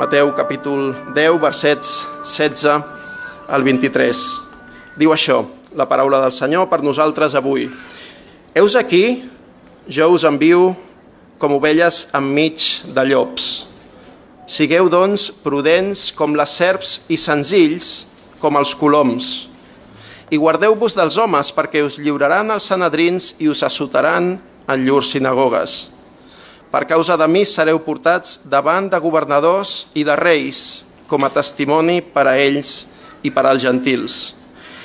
[0.00, 2.80] Mateu capítol 10, versets 16
[3.52, 4.20] al 23.
[4.96, 5.42] Diu això,
[5.76, 7.66] la paraula del Senyor per nosaltres avui.
[8.56, 9.28] Heus aquí,
[9.92, 10.70] jo us envio
[11.36, 12.64] com ovelles enmig
[12.96, 13.50] de llops.
[14.48, 18.08] Sigueu, doncs, prudents com les serps i senzills
[18.40, 19.50] com els coloms.
[20.32, 25.90] I guardeu-vos dels homes perquè us lliuraran els sanadrins i us assotaran en llurs sinagogues.
[26.70, 31.98] Per causa de mi sereu portats davant de governadors i de reis com a testimoni
[31.98, 32.84] per a ells
[33.26, 34.18] i per als gentils.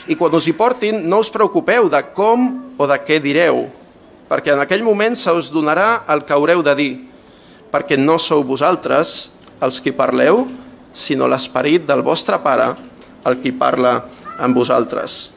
[0.09, 3.67] I quan us hi portin, no us preocupeu de com o de què direu,
[4.29, 6.91] perquè en aquell moment se us donarà el que haureu de dir,
[7.69, 9.29] perquè no sou vosaltres
[9.61, 10.47] els qui parleu,
[10.93, 12.71] sinó l'esperit del vostre pare,
[13.25, 13.99] el qui parla
[14.41, 15.31] amb vosaltres.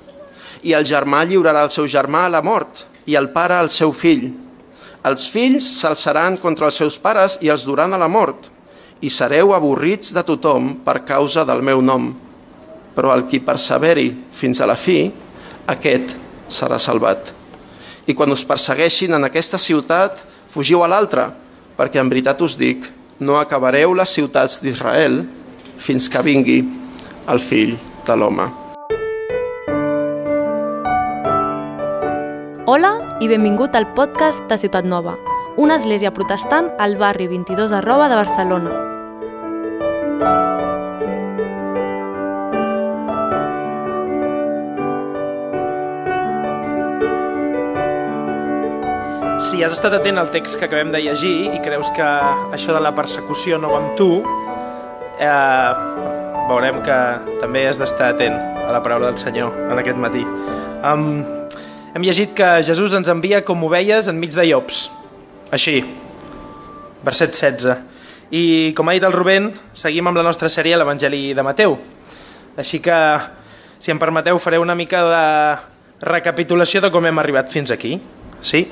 [0.65, 3.93] I el germà lliurarà el seu germà a la mort, i el pare al seu
[3.93, 4.31] fill.
[5.09, 8.51] Els fills s'alçaran contra els seus pares i els duran a la mort,
[9.01, 12.11] i sereu avorrits de tothom per causa del meu nom.
[12.93, 15.07] Però el qui perseveri fins a la fi,
[15.71, 16.13] aquest
[16.53, 17.33] serà salvat.
[18.09, 21.31] I quan us persegueixin en aquesta ciutat, fugiu a l'altra,
[21.79, 22.85] perquè en veritat us dic,
[23.21, 25.23] no acabareu les ciutats d'Israel
[25.79, 26.63] fins que vingui
[27.29, 28.49] el fill de l'home.
[32.69, 35.17] Hola i benvingut al podcast de Ciutat Nova,
[35.59, 38.75] una església protestant al barri 22 arroba de Barcelona.
[49.43, 52.07] Si has estat atent al text que acabem de llegir i creus que
[52.55, 54.23] això de la persecució no va amb tu,
[55.19, 55.73] eh,
[56.47, 57.01] veurem que
[57.43, 60.23] també has d'estar atent a la paraula del Senyor en aquest matí.
[60.87, 61.38] Um,
[61.99, 64.85] hem llegit que Jesús ens envia com ovelles enmig de llops.
[65.51, 65.81] Així,
[67.03, 67.73] verset 16.
[68.31, 68.43] I
[68.79, 71.75] com ha dit el Rubén, seguim amb la nostra sèrie a l'Evangeli de Mateu.
[72.55, 72.95] Així que,
[73.83, 77.97] si em permeteu, faré una mica de recapitulació de com hem arribat fins aquí.
[78.47, 78.69] Sí?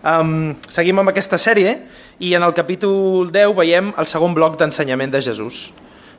[0.00, 1.76] Um, seguim amb aquesta sèrie
[2.24, 5.74] i en el capítol 10 veiem el segon bloc d'ensenyament de Jesús.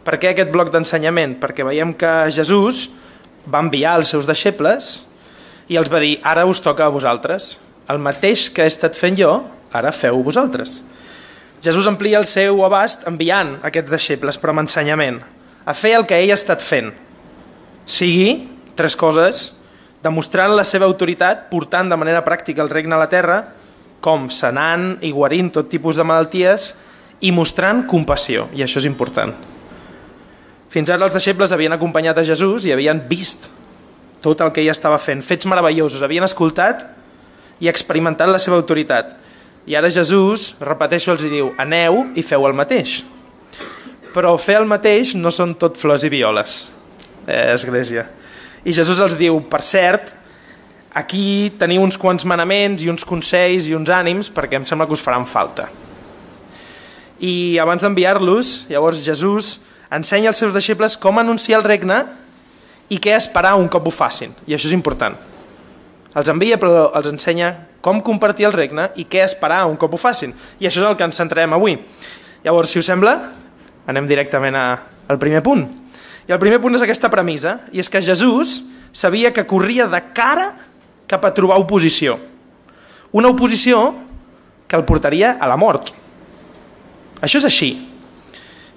[0.06, 1.40] Per què aquest bloc d'ensenyament?
[1.42, 2.92] Perquè veiem que Jesús
[3.50, 5.07] va enviar els seus deixebles
[5.68, 7.58] i els va dir, ara us toca a vosaltres.
[7.92, 9.32] El mateix que he estat fent jo,
[9.76, 10.82] ara feu vosaltres.
[11.64, 15.20] Jesús amplia el seu abast enviant aquests deixebles, però amb ensenyament,
[15.66, 16.94] a fer el que ell ha estat fent.
[17.88, 19.58] Sigui, tres coses,
[20.04, 23.42] demostrant la seva autoritat, portant de manera pràctica el regne a la terra,
[24.00, 26.70] com sanant i guarint tot tipus de malalties
[27.26, 29.34] i mostrant compassió, i això és important.
[30.70, 33.50] Fins ara els deixebles havien acompanyat a Jesús i havien vist
[34.22, 36.86] tot el que ell estava fent, fets meravellosos, havien escoltat
[37.62, 39.16] i experimentat la seva autoritat.
[39.68, 43.02] I ara Jesús, repeteixo, els diu, aneu i feu el mateix.
[44.14, 46.62] Però fer el mateix no són tot flors i violes,
[47.28, 48.08] eh, Església.
[48.64, 50.14] I Jesús els diu, per cert,
[50.98, 54.96] aquí teniu uns quants manaments i uns consells i uns ànims perquè em sembla que
[54.96, 55.68] us faran falta.
[57.20, 59.60] I abans d'enviar-los, llavors Jesús
[59.92, 62.06] ensenya als seus deixebles com anunciar el regne
[62.90, 64.34] i què esperar un cop ho facin.
[64.48, 65.16] I això és important.
[66.18, 67.52] Els envia però els ensenya
[67.84, 70.34] com compartir el regne i què esperar un cop ho facin.
[70.60, 71.78] I això és el que ens centrarem avui.
[72.44, 73.18] Llavors, si us sembla,
[73.88, 74.66] anem directament a,
[75.08, 75.66] al primer punt.
[76.28, 78.60] I el primer punt és aquesta premissa, i és que Jesús
[78.92, 80.50] sabia que corria de cara
[81.08, 82.18] cap a trobar oposició.
[83.16, 83.94] Una oposició
[84.68, 85.94] que el portaria a la mort.
[87.24, 87.72] Això és així.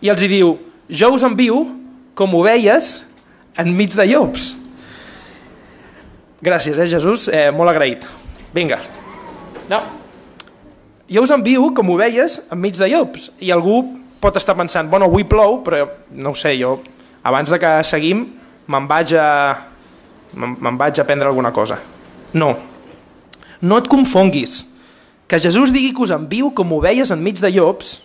[0.01, 0.55] I els hi diu,
[0.89, 1.65] jo us envio
[2.15, 3.10] com ovelles
[3.61, 4.51] enmig de llops.
[6.41, 7.29] Gràcies, eh, Jesús?
[7.29, 8.07] Eh, molt agraït.
[8.55, 8.81] Vinga.
[9.69, 9.83] No.
[11.11, 13.33] Jo us envio com ovelles enmig de llops.
[13.41, 13.83] I algú
[14.21, 16.81] pot estar pensant, bueno, avui plou, però no ho sé, jo
[17.23, 18.25] abans de que seguim
[18.71, 19.27] me'n vaig a
[20.35, 21.79] me'n vaig a prendre alguna cosa.
[22.33, 22.57] No.
[23.61, 24.65] No et confonguis.
[25.27, 28.01] Que Jesús digui que us envio com ovelles enmig de llops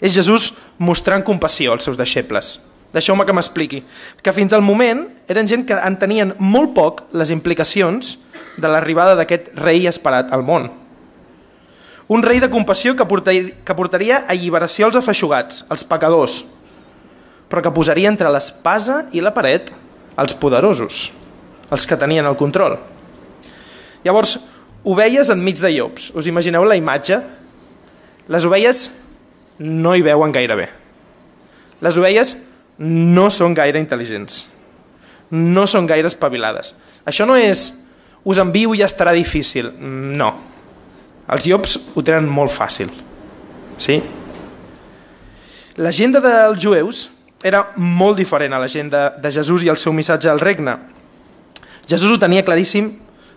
[0.00, 2.67] és Jesús mostrant compassió als seus deixebles.
[2.92, 3.82] Deixeu-me que m'expliqui.
[4.24, 8.16] Que fins al moment eren gent que entenien molt poc les implicacions
[8.56, 10.70] de l'arribada d'aquest rei esperat al món.
[12.08, 16.40] Un rei de compassió que portaria, que portaria alliberació als afeixugats, als pecadors,
[17.52, 19.74] però que posaria entre l'espasa i la paret
[20.18, 21.10] els poderosos,
[21.68, 22.78] els que tenien el control.
[24.04, 24.38] Llavors,
[24.88, 26.08] ovelles enmig de llops.
[26.16, 27.20] Us imagineu la imatge?
[28.28, 28.82] Les ovelles
[29.58, 30.68] no hi veuen gaire bé.
[31.84, 32.34] Les ovelles
[32.78, 34.46] no són gaire intel·ligents.
[35.34, 36.76] No són gaire espavilades.
[37.08, 37.66] Això no és
[38.24, 39.70] us envio i ja estarà difícil.
[39.80, 40.32] No.
[41.28, 42.90] Els llops ho tenen molt fàcil.
[43.78, 43.98] Sí?
[45.78, 47.04] L'agenda dels jueus
[47.44, 50.74] era molt diferent a l'agenda de Jesús i el seu missatge al regne.
[51.88, 52.90] Jesús ho tenia claríssim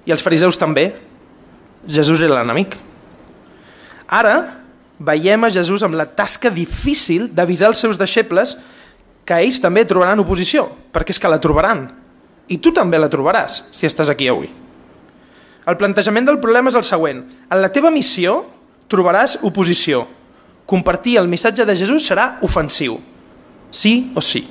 [0.05, 0.89] i els fariseus també.
[1.87, 2.77] Jesús era l'enemic.
[4.09, 4.35] Ara
[5.01, 8.57] veiem a Jesús amb la tasca difícil d'avisar els seus deixebles
[9.25, 11.85] que ells també trobaran oposició, perquè és que la trobaran.
[12.51, 14.49] I tu també la trobaràs, si estàs aquí avui.
[15.69, 17.21] El plantejament del problema és el següent.
[17.51, 18.41] En la teva missió
[18.91, 20.07] trobaràs oposició.
[20.65, 22.97] Compartir el missatge de Jesús serà ofensiu.
[23.71, 24.43] Sí o sí.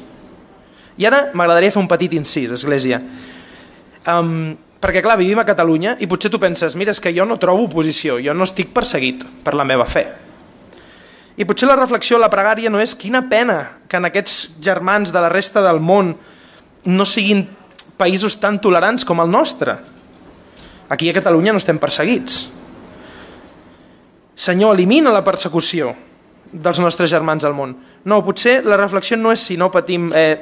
[1.00, 3.00] I ara m'agradaria fer un petit incís, Església.
[4.08, 7.40] Um, perquè, clar, vivim a Catalunya i potser tu penses, mira, és que jo no
[7.40, 10.06] trobo oposició, jo no estic perseguit per la meva fe.
[11.40, 15.22] I potser la reflexió, la pregària, no és quina pena que en aquests germans de
[15.24, 16.12] la resta del món
[16.84, 17.46] no siguin
[17.96, 19.78] països tan tolerants com el nostre.
[20.92, 22.42] Aquí a Catalunya no estem perseguits.
[24.36, 25.94] Senyor, elimina la persecució
[26.52, 27.72] dels nostres germans al món.
[28.04, 30.36] No, potser la reflexió no és si no patim eh,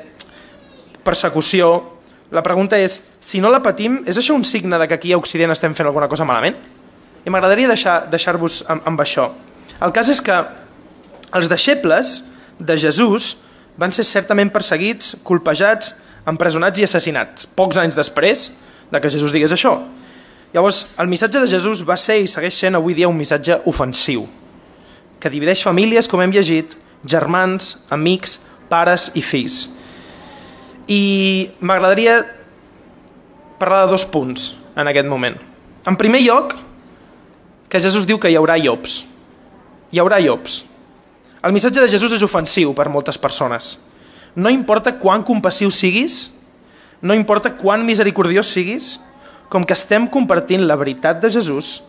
[1.06, 1.72] persecució,
[2.34, 5.18] la pregunta és, si no la patim, és això un signe de que aquí a
[5.20, 6.58] Occident estem fent alguna cosa malament?
[7.22, 8.34] I m'agradaria deixar-vos deixar
[8.74, 9.30] amb, amb això.
[9.78, 10.36] El cas és que
[11.34, 12.22] els deixebles
[12.58, 13.36] de Jesús
[13.78, 15.94] van ser certament perseguits, colpejats,
[16.28, 18.48] empresonats i assassinats, pocs anys després
[18.90, 19.76] de que Jesús digués això.
[20.52, 24.24] Llavors, el missatge de Jesús va ser i segueix sent avui dia un missatge ofensiu,
[25.20, 28.38] que divideix famílies, com hem llegit, germans, amics,
[28.68, 29.66] pares i fills.
[30.88, 32.22] I m'agradaria
[33.60, 35.36] parlar de dos punts en aquest moment.
[35.86, 36.54] En primer lloc,
[37.68, 39.02] que Jesús diu que hi haurà llops.
[39.92, 40.62] Hi haurà llops.
[41.42, 43.76] El missatge de Jesús és ofensiu per moltes persones.
[44.34, 46.38] No importa quan compassiu siguis,
[47.00, 48.96] no importa quan misericordiós siguis,
[49.48, 51.82] com que estem compartint la veritat de Jesús,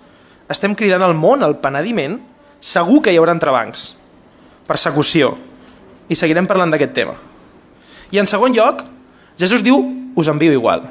[0.49, 2.19] estem cridant al món al penediment,
[2.61, 3.91] segur que hi haurà entrebancs,
[4.69, 5.33] persecució,
[6.09, 7.15] i seguirem parlant d'aquest tema.
[8.13, 8.83] I en segon lloc,
[9.37, 9.81] Jesús diu,
[10.15, 10.85] us envio igual.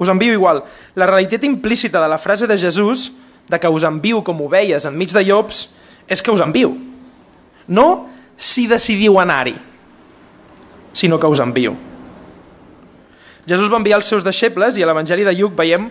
[0.00, 0.62] Us envio igual.
[0.94, 3.10] La realitat implícita de la frase de Jesús,
[3.50, 5.68] de que us envio com ovelles enmig de llops,
[6.08, 6.89] és que us envio.
[7.70, 9.54] No si decidiu anar-hi,
[10.92, 11.76] sinó que us envio.
[13.46, 15.88] Jesús va enviar els seus deixebles i a l'Evangeli de Lluc veiem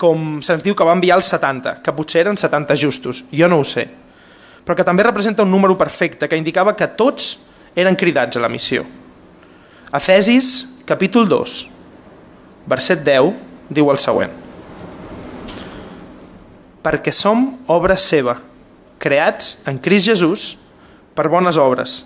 [0.00, 3.58] com se'ns diu que va enviar els 70, que potser eren 70 justos, jo no
[3.60, 3.84] ho sé,
[4.64, 7.34] però que també representa un número perfecte que indicava que tots
[7.76, 8.86] eren cridats a la missió.
[9.92, 11.56] Efesis, capítol 2,
[12.70, 13.34] verset 10,
[13.68, 14.32] diu el següent.
[16.80, 18.38] Perquè som obra seva,
[19.02, 20.46] creats en Crist Jesús
[21.20, 21.98] per bones obres,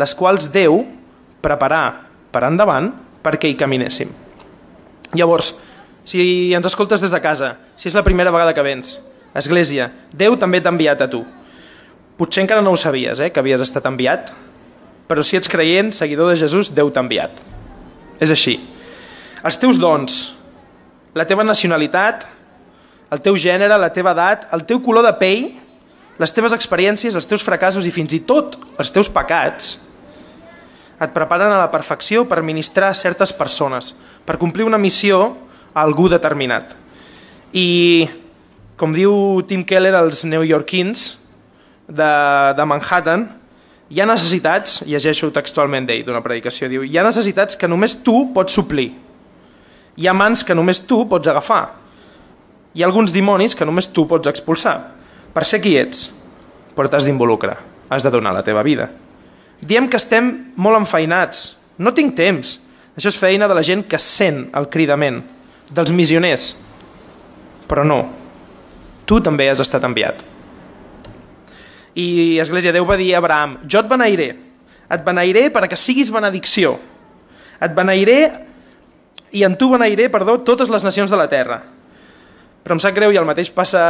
[0.00, 0.78] les quals Déu
[1.44, 1.82] preparà
[2.32, 2.88] per endavant
[3.20, 4.08] perquè hi caminéssim.
[5.12, 5.50] Llavors,
[6.08, 8.94] si ens escoltes des de casa, si és la primera vegada que vens,
[9.36, 11.20] Església, Déu també t'ha enviat a tu.
[12.16, 14.32] Potser encara no ho sabies, eh, que havies estat enviat,
[15.04, 17.44] però si ets creient, seguidor de Jesús, Déu t'ha enviat.
[18.24, 18.56] És així.
[19.44, 20.16] Els teus dons,
[21.12, 22.24] la teva nacionalitat,
[23.12, 25.50] el teu gènere, la teva edat, el teu color de pell,
[26.16, 29.76] les teves experiències, els teus fracassos i fins i tot els teus pecats
[30.96, 33.92] et preparen a la perfecció per ministrar a certes persones,
[34.24, 35.36] per complir una missió
[35.74, 36.72] a algú determinat.
[37.52, 38.08] I,
[38.80, 41.06] com diu Tim Keller als neoyorquins
[41.86, 42.10] de,
[42.56, 43.28] de Manhattan,
[43.92, 48.32] hi ha necessitats, llegeixo textualment d'ell d'una predicació, diu, hi ha necessitats que només tu
[48.34, 48.88] pots suplir.
[49.96, 51.62] Hi ha mans que només tu pots agafar.
[52.74, 54.95] Hi ha alguns dimonis que només tu pots expulsar.
[55.36, 56.06] Per ser qui ets,
[56.72, 57.58] però t'has d'involucrar,
[57.92, 58.88] has de donar la teva vida.
[59.60, 61.42] Diem que estem molt enfeinats,
[61.76, 62.56] no tinc temps.
[62.96, 65.20] Això és feina de la gent que sent el cridament,
[65.68, 66.46] dels missioners.
[67.68, 67.98] Però no,
[69.04, 70.24] tu també has estat enviat.
[71.96, 74.30] I Església, Déu va dir a Abraham, jo et beneiré,
[74.88, 76.78] et beneiré perquè siguis benedicció,
[77.60, 78.20] et beneiré
[79.36, 81.60] i en tu beneiré, perdó, totes les nacions de la terra.
[82.64, 83.84] Però em sap greu i el mateix passa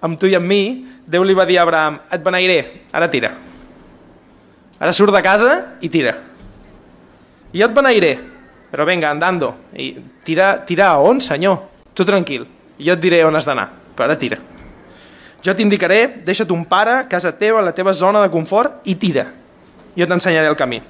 [0.00, 0.62] amb tu i amb mi,
[1.08, 2.58] Déu li va dir a Abraham, et beneiré,
[2.92, 3.30] ara tira.
[4.76, 6.12] Ara surt de casa i tira.
[7.48, 8.10] I jo et beneiré,
[8.68, 9.54] però venga, andando.
[9.72, 11.62] I tira, tira a on, senyor?
[11.96, 12.44] Tu tranquil,
[12.76, 14.36] jo et diré on has d'anar, però ara tira.
[15.40, 19.24] Jo t'indicaré, deixa't un pare, casa teva, la teva zona de confort i tira.
[19.96, 20.82] Jo t'ensenyaré el camí.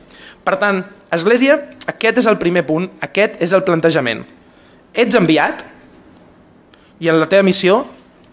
[0.42, 0.82] Per tant,
[1.14, 1.54] Església,
[1.88, 4.26] aquest és el primer punt, aquest és el plantejament.
[4.92, 5.62] Ets enviat
[7.00, 7.84] i en la teva missió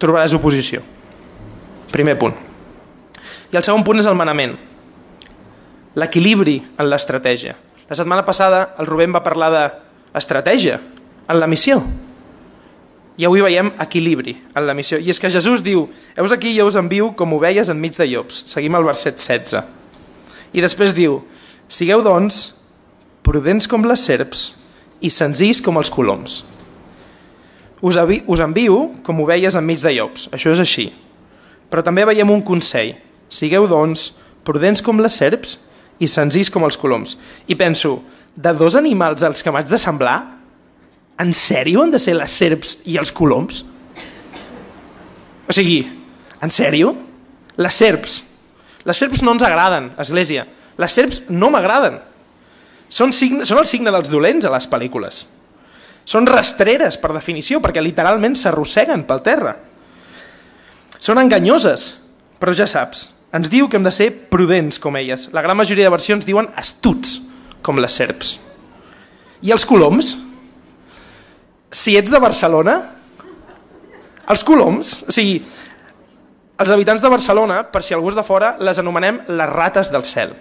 [0.02, 0.82] trobaràs oposició.
[1.92, 2.36] Primer punt.
[3.52, 4.56] I el segon punt és el manament.
[5.96, 7.56] L'equilibri en l'estratègia.
[7.88, 10.80] La setmana passada el Rubén va parlar d'estratègia
[11.30, 11.80] en la missió.
[13.16, 15.00] I avui veiem equilibri en la missió.
[15.00, 15.86] I és que Jesús diu,
[16.18, 18.44] heus aquí jo us envio com ovelles enmig de llops.
[18.52, 19.64] Seguim al verset 16.
[20.56, 21.22] I després diu,
[21.70, 22.50] sigueu doncs
[23.24, 24.50] prudents com les serps
[25.00, 26.42] i senzills com els coloms.
[27.86, 30.88] Us, avi, us envio com ovelles enmig de llops, això és així.
[31.70, 32.96] Però també veiem un consell.
[33.30, 34.08] Sigueu, doncs,
[34.46, 35.60] prudents com les serps
[36.02, 37.14] i senzills com els coloms.
[37.46, 38.00] I penso,
[38.36, 40.18] de dos animals als que m'haig de semblar,
[41.22, 43.62] en sèrio han de ser les serps i els coloms?
[45.46, 45.84] O sigui,
[46.42, 46.92] en sèrio?
[47.62, 48.18] Les serps.
[48.86, 50.44] Les serps no ens agraden, Església.
[50.78, 52.02] Les serps no m'agraden.
[52.90, 55.26] Són, signe, són el signe dels dolents a les pel·lícules.
[56.06, 59.56] Són rastreres, per definició, perquè literalment s'arrosseguen pel terra.
[61.02, 61.88] Són enganyoses,
[62.40, 65.28] però ja saps, ens diu que hem de ser prudents com elles.
[65.34, 67.18] La gran majoria de versions diuen astuts,
[67.66, 68.38] com les serps.
[69.42, 70.14] I els coloms?
[71.74, 72.78] Si ets de Barcelona,
[74.32, 75.42] els coloms, o sigui,
[76.56, 80.06] els habitants de Barcelona, per si algú és de fora, les anomenem les rates del
[80.08, 80.32] cel.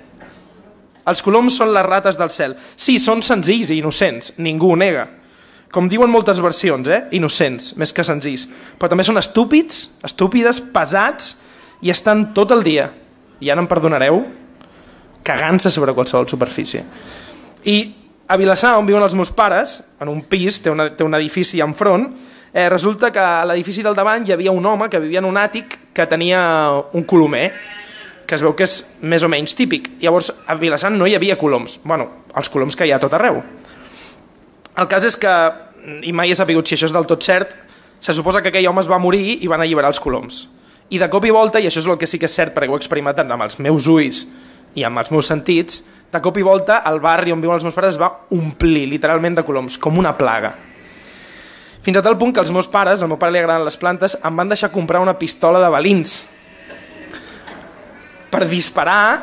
[1.11, 2.55] Els coloms són les rates del cel.
[2.77, 5.09] Sí, són senzills i innocents, ningú ho nega.
[5.75, 7.01] Com diuen moltes versions, eh?
[7.19, 8.47] innocents, més que senzills.
[8.79, 11.33] Però també són estúpids, estúpides, pesats
[11.83, 12.93] i estan tot el dia,
[13.43, 14.23] i ara em perdonareu,
[15.27, 16.85] cagant-se sobre qualsevol superfície.
[17.67, 17.79] I
[18.29, 21.61] a Vilassar, on viuen els meus pares, en un pis, té, una, té un edifici
[21.65, 22.07] enfront,
[22.53, 25.41] eh, resulta que a l'edifici del davant hi havia un home que vivia en un
[25.41, 26.45] àtic que tenia
[26.95, 27.49] un colomer,
[28.25, 29.91] que es veu que és més o menys típic.
[30.01, 31.81] Llavors, a Vilassant no hi havia coloms.
[31.85, 33.43] bueno, els coloms que hi ha tot arreu.
[34.77, 35.35] El cas és que,
[36.03, 37.55] i mai he sabut si això és del tot cert,
[38.01, 40.45] se suposa que aquell home es va morir i van alliberar els coloms.
[40.93, 42.69] I de cop i volta, i això és el que sí que és cert perquè
[42.69, 44.27] ho he experimentat amb els meus ulls
[44.77, 47.75] i amb els meus sentits, de cop i volta el barri on viuen els meus
[47.75, 50.53] pares es va omplir literalment de coloms, com una plaga.
[51.85, 54.17] Fins a tal punt que els meus pares, al meu pare li agraden les plantes,
[54.25, 56.17] em van deixar comprar una pistola de balins
[58.33, 59.23] per disparar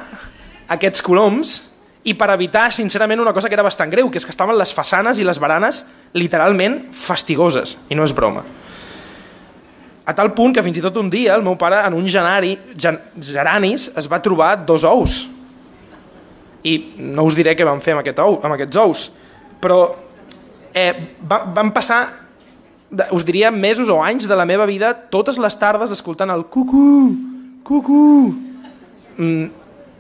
[0.71, 1.70] aquests coloms
[2.03, 4.73] i per evitar, sincerament, una cosa que era bastant greu, que és que estaven les
[4.73, 5.83] façanes i les baranes
[6.17, 8.41] literalment fastigoses, i no és broma.
[10.01, 12.55] A tal punt que fins i tot un dia el meu pare en un genari,
[12.73, 15.21] gen, geranis es va trobar dos ous.
[16.65, 19.05] I no us diré què vam fer amb, aquest ou, amb aquests ous,
[19.61, 19.79] però
[20.73, 20.91] eh,
[21.21, 22.01] va, van passar,
[23.13, 27.13] us diria, mesos o anys de la meva vida, totes les tardes escoltant el cucú,
[27.63, 28.05] cucú,
[29.21, 29.45] mm,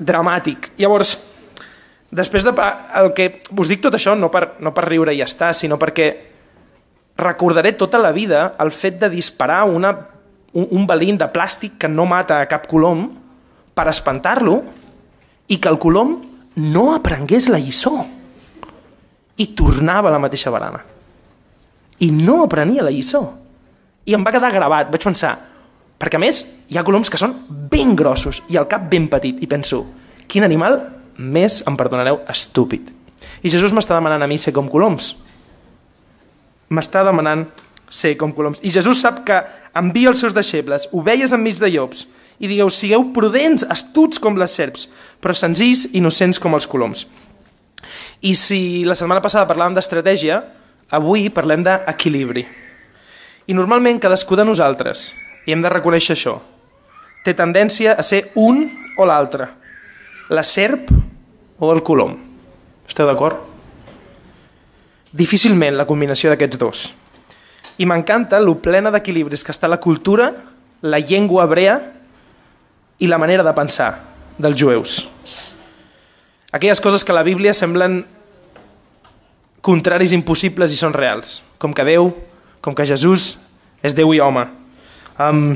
[0.01, 0.73] dramàtic.
[0.81, 1.13] Llavors,
[2.11, 2.53] després de...
[2.99, 5.79] El que, us dic tot això no per, no per riure i ja està, sinó
[5.81, 6.11] perquè
[7.21, 9.91] recordaré tota la vida el fet de disparar una,
[10.53, 13.07] un, un balín de plàstic que no mata a cap colom
[13.75, 14.61] per espantar-lo
[15.51, 16.17] i que el colom
[16.55, 17.93] no aprengués la lliçó
[19.39, 20.81] i tornava a la mateixa barana.
[22.01, 23.21] I no aprenia la lliçó.
[24.05, 24.89] I em va quedar gravat.
[24.91, 25.35] Vaig pensar,
[26.01, 27.35] perquè a més hi ha coloms que són
[27.71, 29.39] ben grossos i el cap ben petit.
[29.41, 29.83] I penso,
[30.27, 30.79] quin animal
[31.21, 32.89] més, em perdonareu, estúpid.
[33.41, 35.13] I Jesús m'està demanant a mi ser com coloms.
[36.73, 37.45] M'està demanant
[37.91, 38.61] ser com coloms.
[38.65, 39.37] I Jesús sap que
[39.77, 42.07] envia els seus deixebles, ovelles enmig de llops,
[42.41, 44.87] i digueu, sigueu prudents, astuts com les serps,
[45.21, 47.05] però senzills, innocents com els coloms.
[48.25, 50.39] I si la setmana passada parlàvem d'estratègia,
[50.89, 52.45] avui parlem d'equilibri.
[53.49, 55.11] I normalment cadascú de nosaltres,
[55.45, 56.39] i hem de reconèixer això,
[57.25, 58.65] té tendència a ser un
[58.97, 59.49] o l'altre,
[60.31, 60.89] la serp
[61.61, 62.17] o el colom.
[62.89, 63.37] Esteu d'acord?
[65.13, 66.81] Difícilment la combinació d'aquests dos.
[67.77, 70.31] I m'encanta lo plena d'equilibris que està la cultura,
[70.81, 71.77] la llengua hebrea
[73.01, 73.91] i la manera de pensar
[74.41, 74.97] dels jueus.
[76.51, 78.01] Aquelles coses que la Bíblia semblen
[79.61, 82.09] contraris impossibles i són reals, com que Déu,
[82.65, 83.35] com que Jesús
[83.85, 84.47] és Déu i home.
[85.21, 85.53] Um,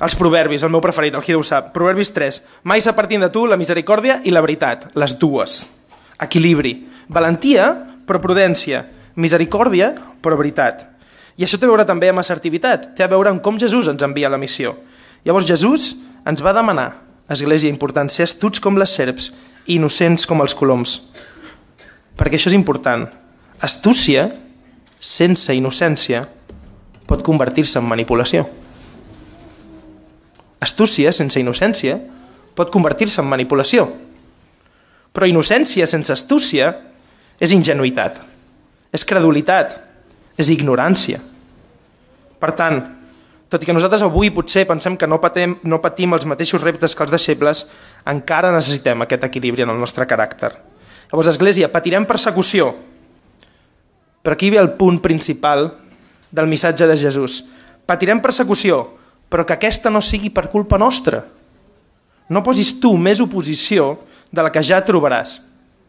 [0.00, 1.72] els proverbis, el meu preferit, el Hideu sap.
[1.72, 2.40] Proverbis 3.
[2.68, 5.62] Mai s'apartin de tu la misericòrdia i la veritat, les dues.
[6.20, 6.74] Equilibri.
[7.08, 7.70] Valentia,
[8.06, 8.84] però prudència.
[9.16, 10.84] Misericòrdia, però veritat.
[11.36, 14.04] I això té a veure també amb assertivitat, té a veure amb com Jesús ens
[14.04, 14.74] envia la missió.
[15.24, 15.94] Llavors Jesús
[16.26, 16.90] ens va demanar,
[17.28, 19.32] Església important, ser astuts com les serps
[19.66, 20.92] i innocents com els coloms.
[22.16, 23.02] Perquè això és important.
[23.66, 24.28] Astúcia,
[25.00, 26.22] sense innocència,
[27.06, 28.46] pot convertir-se en manipulació.
[30.60, 31.98] Astúcia, sense innocència,
[32.56, 33.86] pot convertir-se en manipulació.
[35.12, 36.72] Però innocència sense astúcia
[37.40, 38.20] és ingenuïtat,
[38.92, 39.76] és credulitat,
[40.36, 41.20] és ignorància.
[42.40, 42.82] Per tant,
[43.48, 46.96] tot i que nosaltres avui potser pensem que no patim, no patim els mateixos reptes
[46.96, 47.62] que els deixebles,
[48.08, 50.52] encara necessitem aquest equilibri en el nostre caràcter.
[51.06, 52.72] Llavors, Església, patirem persecució,
[54.26, 55.68] però aquí ve el punt principal
[56.34, 57.44] del missatge de Jesús.
[57.86, 58.80] Patirem persecució,
[59.28, 61.24] però que aquesta no sigui per culpa nostra.
[62.28, 63.94] No posis tu més oposició
[64.30, 65.38] de la que ja trobaràs.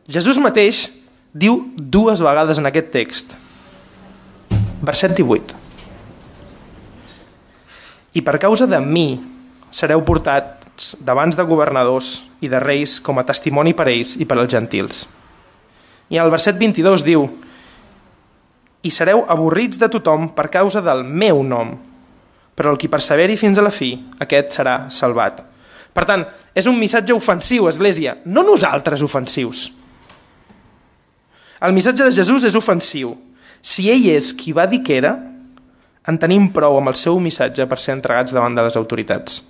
[0.08, 0.88] Jesús mateix
[1.34, 3.38] diu dues vegades en aquest text.
[4.82, 5.56] Verset 18.
[8.18, 9.20] I per causa de mi
[9.74, 14.38] sereu portats davant de governadors i de reis com a testimoni per ells i per
[14.38, 15.06] als gentils.
[16.10, 17.28] I al verset 22 diu
[18.86, 21.76] i sereu avorrits de tothom per causa del meu nom,
[22.58, 23.92] però el qui perseveri fins a la fi,
[24.24, 25.44] aquest serà salvat.
[25.94, 26.24] Per tant,
[26.58, 29.68] és un missatge ofensiu, Església, no nosaltres ofensius.
[31.62, 33.14] El missatge de Jesús és ofensiu.
[33.62, 35.14] Si ell és qui va dir que era,
[36.08, 39.42] en tenim prou amb el seu missatge per ser entregats davant de les autoritats.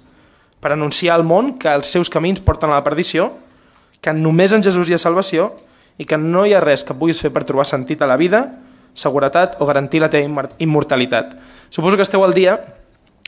[0.60, 3.30] Per anunciar al món que els seus camins porten a la perdició,
[4.02, 5.52] que només en Jesús hi ha salvació
[5.98, 8.44] i que no hi ha res que puguis fer per trobar sentit a la vida,
[8.98, 11.36] seguretat o garantir la teva immortalitat.
[11.70, 12.58] Suposo que esteu al dia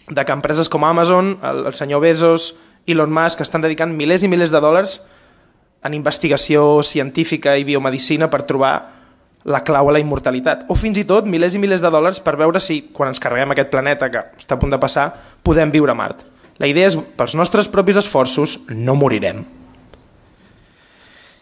[0.09, 2.55] de que empreses com Amazon, el, el senyor Bezos,
[2.87, 4.99] Elon Musk estan dedicant milers i milers de dòlars
[5.85, 8.73] en investigació científica i biomedicina per trobar
[9.47, 10.65] la clau a la immortalitat.
[10.67, 13.53] O fins i tot milers i milers de dòlars per veure si, quan ens carreguem
[13.55, 15.09] aquest planeta que està a punt de passar,
[15.43, 16.25] podem viure a Mart.
[16.59, 19.45] La idea és, pels nostres propis esforços, no morirem.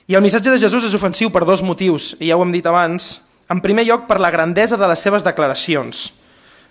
[0.08, 2.66] I el missatge de Jesús és ofensiu per dos motius, i ja ho hem dit
[2.70, 3.10] abans.
[3.50, 6.12] En primer lloc, per la grandesa de les seves declaracions.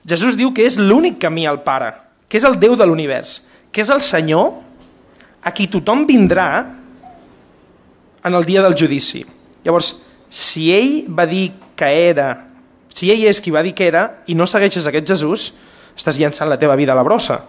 [0.07, 1.91] Jesús diu que és l'únic camí al Pare,
[2.31, 3.41] que és el Déu de l'univers,
[3.75, 4.53] que és el Senyor
[5.43, 6.49] a qui tothom vindrà
[8.27, 9.25] en el dia del judici.
[9.67, 9.93] Llavors,
[10.31, 12.29] si ell va dir que era,
[12.95, 15.53] si ell és qui va dir que era i no segueixes aquest Jesús,
[15.99, 17.41] estàs llançant la teva vida a la brossa.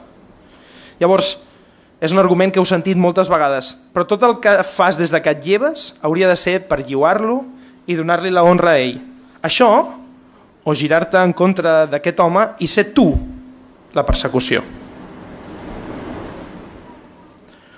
[1.02, 1.36] Llavors,
[2.02, 5.22] és un argument que heu sentit moltes vegades, però tot el que fas des de
[5.22, 7.40] que et lleves hauria de ser per lliuar-lo
[7.90, 9.00] i donar-li la honra a ell.
[9.46, 9.70] Això,
[10.68, 13.08] o girar-te en contra d'aquest home i ser tu
[13.96, 14.60] la persecució.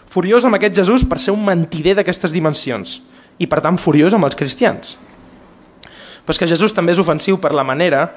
[0.09, 2.95] Furiós amb aquest Jesús per ser un mentider d'aquestes dimensions
[3.37, 4.95] i per tant furiós amb els cristians.
[6.25, 8.07] Però és que Jesús també és ofensiu per la manera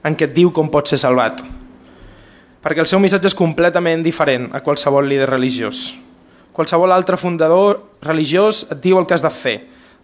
[0.00, 1.42] en què et diu com pot ser salvat.
[2.64, 5.90] Perquè el seu missatge és completament diferent a qualsevol líder religiós.
[6.56, 9.58] Qualsevol altre fundador religiós et diu el que has de fer.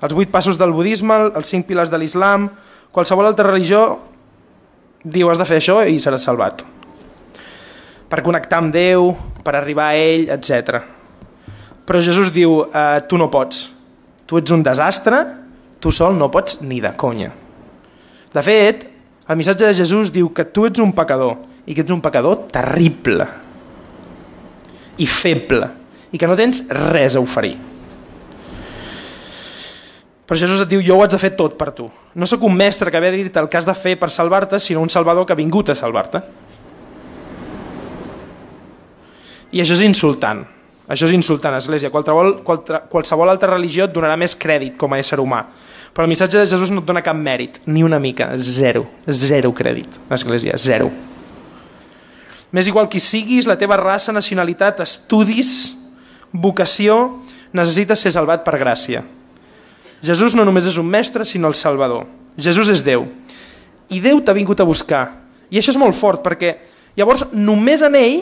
[0.05, 2.51] Els vuit passos del budisme, els cinc pilars de l'islam,
[2.93, 4.08] qualsevol altra religió
[5.05, 6.65] diu has de fer això i seràs salvat.
[8.09, 9.13] Per connectar amb Déu,
[9.45, 10.81] per arribar a ell, etc.
[11.87, 13.69] Però Jesús diu, eh, tu no pots.
[14.27, 15.21] Tu ets un desastre,
[15.81, 17.31] tu sol no pots ni de conya.
[18.33, 18.89] De fet,
[19.29, 22.47] el missatge de Jesús diu que tu ets un pecador i que ets un pecador
[22.53, 23.27] terrible
[24.99, 25.69] i feble
[26.13, 27.57] i que no tens res a oferir.
[30.29, 31.87] Però Jesús et diu, jo ho haig de fer tot per tu.
[32.13, 34.61] No sóc un mestre que ve a dir-te el que has de fer per salvar-te,
[34.61, 36.21] sinó un salvador que ha vingut a salvar-te.
[39.57, 40.45] I això és insultant.
[40.85, 41.89] Això és insultant, Església.
[41.93, 45.47] Qualsevol, qualsevol altra religió et donarà més crèdit com a ésser humà.
[45.97, 49.55] Però el missatge de Jesús no et dona cap mèrit, ni una mica, zero, zero
[49.57, 50.93] crèdit, Església, zero.
[52.53, 55.79] M'és igual qui siguis, la teva raça, nacionalitat, estudis,
[56.33, 57.19] vocació,
[57.57, 59.03] necessites ser salvat per gràcia.
[60.03, 62.07] Jesús no només és un mestre, sinó el Salvador.
[62.39, 63.09] Jesús és Déu.
[63.91, 65.09] I Déu t'ha vingut a buscar.
[65.51, 66.57] I això és molt fort, perquè
[66.99, 68.21] llavors només en ell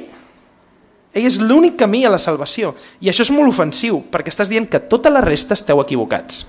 [1.16, 2.74] ell és l'únic camí a la salvació.
[3.00, 6.44] I això és molt ofensiu, perquè estàs dient que tota la resta esteu equivocats.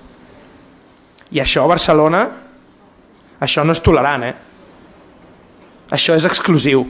[1.32, 2.26] I això a Barcelona,
[3.40, 4.34] això no és tolerant, eh?
[5.94, 6.84] Això és exclusiu.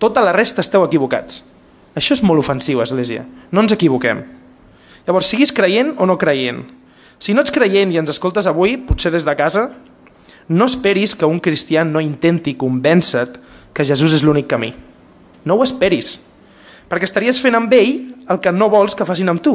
[0.00, 1.46] Tota la resta esteu equivocats.
[1.96, 3.24] Això és molt ofensiu, Església.
[3.50, 4.20] No ens equivoquem.
[5.06, 6.66] Llavors, siguis creient o no creient.
[7.20, 9.68] Si no ets creient i ens escoltes avui, potser des de casa,
[10.48, 13.28] no esperis que un cristià no intenti convèncer
[13.76, 14.72] que Jesús és l'únic camí.
[15.44, 16.16] No ho esperis
[16.90, 17.92] perquè estaries fent amb ell
[18.26, 19.54] el que no vols que facin amb tu.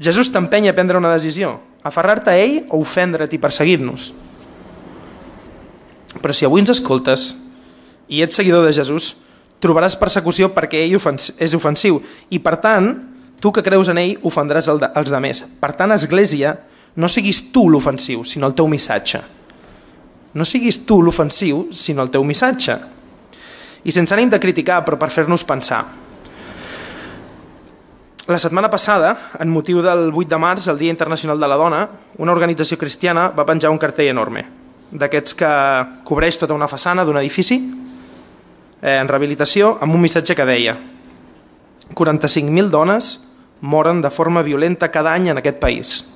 [0.00, 4.12] Jesús t'empenya a prendre una decisió, aferrar-te a ell o ofendre't i perseguir-nos.
[6.22, 7.32] Però si avui ens escoltes
[8.06, 9.16] i ets seguidor de Jesús,
[9.60, 12.94] trobaràs persecució perquè ell és ofensiu i per tant,
[13.40, 15.42] tu que creus en ell ofendràs els demés.
[15.60, 16.54] Per tant, Església,
[16.96, 19.20] no siguis tu l'ofensiu, sinó el teu missatge.
[20.34, 22.78] No siguis tu l'ofensiu, sinó el teu missatge
[23.80, 25.80] i sense ànim de criticar, però per fer-nos pensar.
[28.30, 31.80] La setmana passada, en motiu del 8 de març, el Dia Internacional de la Dona,
[32.18, 34.44] una organització cristiana va penjar un cartell enorme,
[34.92, 35.50] d'aquests que
[36.06, 40.76] cobreix tota una façana d'un edifici eh, en rehabilitació, amb un missatge que deia
[41.96, 43.10] 45.000 dones
[43.60, 46.06] moren de forma violenta cada any en aquest país.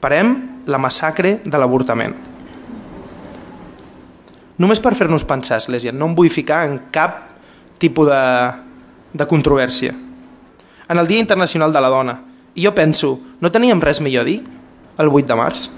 [0.00, 2.14] Parem la massacre de l'avortament.
[4.58, 7.20] Només per fer-nos pensar, Església, no em vull ficar en cap
[7.82, 8.22] tipus de,
[9.12, 9.94] de controvèrsia.
[10.92, 12.20] en el Dia Internacional de la Dona.
[12.54, 14.42] I jo penso, no teníem res millor a dir
[15.00, 15.70] el 8 de març?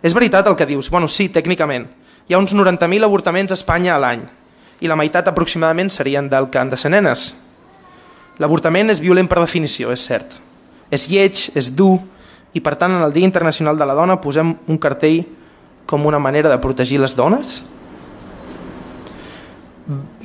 [0.00, 0.88] És veritat el que dius?
[0.88, 1.84] Bueno, sí, tècnicament.
[2.28, 4.24] Hi ha uns 90.000 avortaments a Espanya a l'any
[4.80, 7.34] i la meitat aproximadament serien del que han de ser nenes.
[8.38, 10.38] L'avortament és violent per definició, és cert.
[10.94, 11.98] És lleig, és dur,
[12.54, 15.20] i per tant en el Dia Internacional de la Dona posem un cartell
[15.88, 17.58] com una manera de protegir les dones?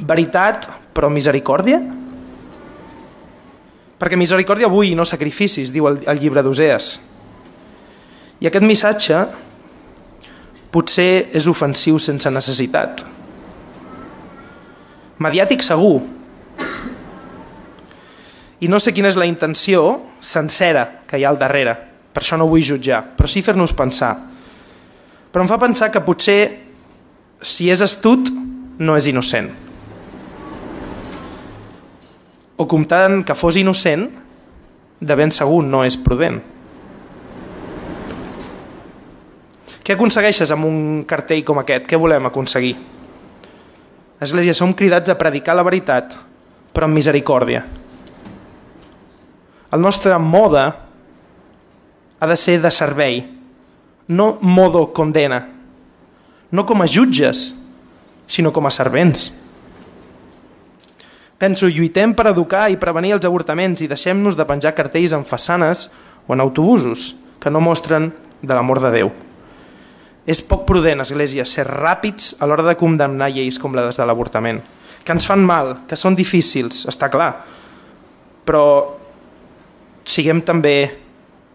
[0.03, 1.79] Veritat, però misericòrdia?
[3.99, 6.89] Perquè misericòrdia avui no sacrificis, diu el, el llibre d'Osees.
[8.43, 9.21] I aquest missatge
[10.73, 13.05] potser és ofensiu sense necessitat.
[15.23, 16.01] Mediàtic segur.
[18.63, 19.81] I no sé quina és la intenció
[20.23, 21.73] sencera que hi ha al darrere.
[22.13, 24.13] Per això no vull jutjar, però sí fer-nos pensar.
[25.33, 26.37] Però em fa pensar que potser,
[27.41, 28.29] si és astut,
[28.79, 29.49] no és innocent.
[32.55, 34.07] O comptant que fos innocent,
[35.03, 36.39] de ben segur no és prudent.
[39.83, 41.89] Què aconsegueixes amb un cartell com aquest?
[41.89, 42.77] Què volem aconseguir?
[44.23, 46.13] Església, som cridats a predicar la veritat,
[46.71, 47.65] però amb misericòrdia.
[49.73, 50.63] El nostre mode
[52.19, 53.23] ha de ser de servei,
[54.07, 55.47] no modo condena,
[56.51, 57.55] no com a jutges,
[58.29, 59.31] sinó com a servents.
[61.41, 65.89] Penso, lluitem per educar i prevenir els avortaments i deixem-nos de penjar cartells en façanes
[66.27, 68.11] o en autobusos que no mostren
[68.43, 69.11] de l'amor de Déu.
[70.23, 74.61] És poc prudent, Església, ser ràpids a l'hora de condemnar lleis com les de l'avortament,
[75.03, 77.33] que ens fan mal, que són difícils, està clar,
[78.45, 79.01] però
[80.03, 80.75] siguem també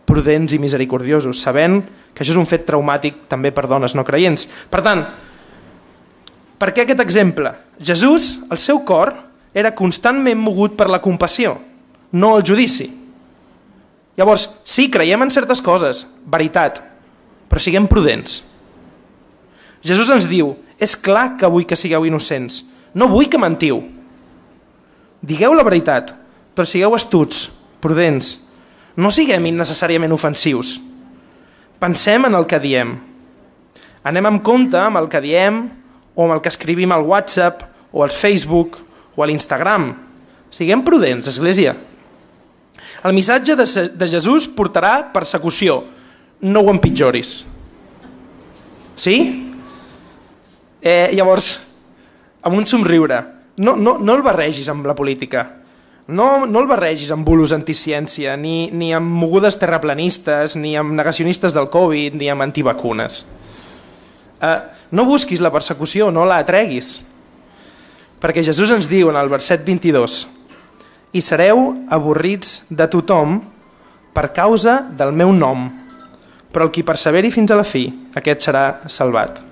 [0.08, 1.82] prudents i misericordiosos, sabent
[2.14, 4.48] que això és un fet traumàtic també per dones no creients.
[4.70, 5.04] Per tant,
[6.58, 7.52] per què aquest exemple?
[7.78, 9.12] Jesús, el seu cor,
[9.54, 11.56] era constantment mogut per la compassió,
[12.12, 12.88] no el judici.
[14.18, 16.80] Llavors, sí, creiem en certes coses, veritat,
[17.48, 18.40] però siguem prudents.
[19.84, 22.64] Jesús ens diu, és clar que vull que sigueu innocents,
[22.98, 23.78] no vull que mentiu.
[25.22, 26.10] Digueu la veritat,
[26.54, 27.46] però sigueu astuts,
[27.82, 28.34] prudents.
[28.98, 30.78] No siguem innecessàriament ofensius.
[31.78, 32.96] Pensem en el que diem.
[34.08, 35.62] Anem amb compte amb el que diem
[36.14, 37.62] o amb el que escrivim al WhatsApp
[37.92, 38.80] o al Facebook
[39.14, 39.92] o a l'Instagram.
[40.50, 41.76] Siguem prudents, Església.
[43.04, 45.82] El missatge de, de Jesús portarà persecució.
[46.40, 47.44] No ho empitjoris.
[48.98, 49.16] Sí?
[50.82, 51.52] Eh, llavors,
[52.42, 53.18] amb un somriure,
[53.58, 55.44] no, no, no el barregis amb la política,
[56.08, 61.52] no, no el barregis amb bulos anticiència, ni, ni amb mogudes terraplanistes, ni amb negacionistes
[61.52, 63.26] del Covid, ni amb antivacunes.
[64.40, 64.58] Eh,
[64.96, 66.94] no busquis la persecució, no la atreguis.
[68.22, 70.24] Perquè Jesús ens diu en el verset 22
[71.12, 73.38] i sereu avorrits de tothom
[74.16, 75.68] per causa del meu nom,
[76.48, 77.84] però el qui perseveri fins a la fi,
[78.16, 79.42] aquest serà salvat.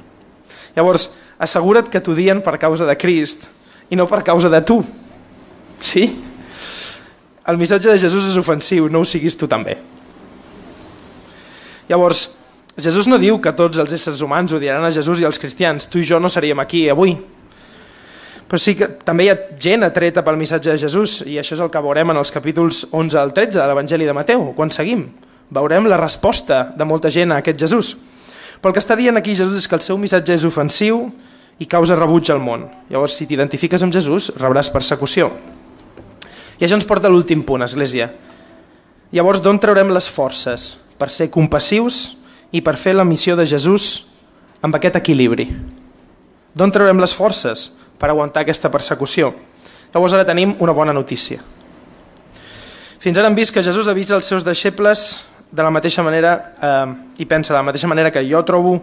[0.77, 3.45] Llavors, assegura't que t'odien per causa de Crist
[3.93, 4.81] i no per causa de tu.
[5.85, 6.09] Sí?
[7.47, 9.77] El missatge de Jesús és ofensiu, no ho siguis tu també.
[11.87, 12.27] Llavors,
[12.77, 15.87] Jesús no diu que tots els éssers humans odiaran a Jesús i els cristians.
[15.89, 17.15] Tu i jo no seríem aquí avui.
[18.47, 21.63] Però sí que també hi ha gent atreta pel missatge de Jesús i això és
[21.63, 25.07] el que veurem en els capítols 11 al 13 de l'Evangeli de Mateu, quan seguim.
[25.51, 27.95] Veurem la resposta de molta gent a aquest Jesús.
[28.61, 31.07] Però el que està dient aquí Jesús és que el seu missatge és ofensiu
[31.59, 32.69] i causa rebuig al món.
[32.91, 35.31] Llavors, si t'identifiques amb Jesús, rebràs persecució.
[36.57, 38.09] I això ens porta a l'últim punt, Església.
[39.13, 42.17] Llavors, d'on traurem les forces per ser compassius
[42.53, 44.07] i per fer la missió de Jesús
[44.65, 45.51] amb aquest equilibri?
[46.57, 47.69] D'on traurem les forces
[48.01, 49.35] per aguantar aquesta persecució?
[49.93, 51.43] Llavors ara tenim una bona notícia.
[52.99, 55.05] Fins ara hem vist que Jesús avisa els seus deixebles
[55.53, 58.81] de la mateixa manera eh, i pensa de la mateixa manera que jo trobo,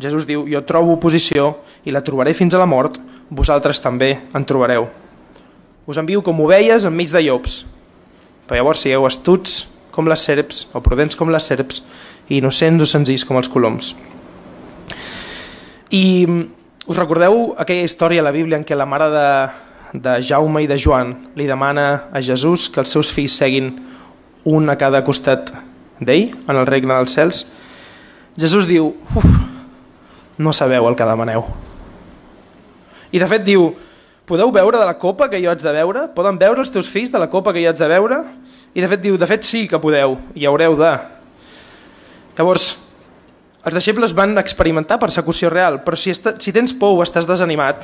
[0.00, 1.52] Jesús diu, jo trobo oposició
[1.84, 2.96] i la trobaré fins a la mort,
[3.30, 4.88] vosaltres també en trobareu.
[5.90, 7.64] Us envio com ovelles enmig de llops,
[8.46, 9.56] però llavors sigueu astuts
[9.90, 11.80] com les serps, o prudents com les serps,
[12.30, 13.88] i innocents o senzills com els coloms.
[15.90, 16.04] I
[16.86, 19.26] us recordeu aquella història a la Bíblia en què la mare de,
[20.06, 23.74] de Jaume i de Joan li demana a Jesús que els seus fills seguin
[24.46, 25.50] un a cada costat
[25.98, 27.44] d'ell en el regne dels cels,
[28.38, 29.30] Jesús diu, uf,
[30.38, 31.48] no sabeu el que demaneu.
[33.10, 33.72] I de fet diu,
[34.26, 36.06] podeu veure de la copa que jo haig de veure?
[36.14, 38.20] Poden veure els teus fills de la copa que jo haig de veure?
[38.74, 40.92] I de fet diu, de fet sí que podeu, i haureu de.
[42.38, 42.70] Llavors,
[43.66, 47.82] els deixebles van experimentar persecució real, però si, està, si tens por o estàs desanimat,